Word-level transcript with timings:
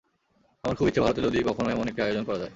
আমার 0.63 0.75
খুব 0.75 0.87
ইচ্ছে 0.87 1.01
ভারতে 1.01 1.21
যদি 1.21 1.43
কখনো 1.43 1.69
এমন 1.69 1.87
একটি 1.87 2.01
আয়োজন 2.01 2.23
করা 2.23 2.37
যায়। 2.37 2.49